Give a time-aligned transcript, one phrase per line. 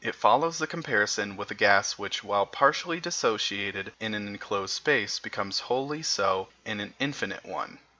[0.03, 5.19] It follows the comparison with a gas which, while partially dissociated in an enclosed space,
[5.19, 7.77] becomes wholly so in an infinite one.